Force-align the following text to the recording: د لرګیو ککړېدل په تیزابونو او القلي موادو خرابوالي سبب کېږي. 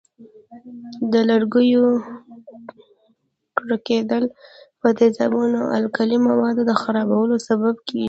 د 1.11 1.13
لرګیو 1.29 1.85
ککړېدل 3.57 4.23
په 4.81 4.87
تیزابونو 4.99 5.59
او 5.73 5.79
القلي 5.81 6.17
موادو 6.27 6.79
خرابوالي 6.81 7.37
سبب 7.49 7.75
کېږي. 7.87 7.99